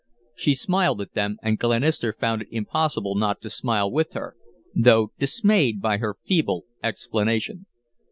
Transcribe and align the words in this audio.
She 0.33 0.55
smiled 0.55 0.99
at 1.01 1.13
them, 1.13 1.37
and 1.43 1.59
Glenister 1.59 2.11
found 2.11 2.41
it 2.41 2.47
impossible 2.49 3.13
not 3.13 3.39
to 3.41 3.51
smile 3.51 3.91
with 3.91 4.13
her, 4.13 4.35
though 4.73 5.11
dismayed 5.19 5.79
by 5.79 5.97
her 5.99 6.17
feeble 6.25 6.65
explanation. 6.81 7.67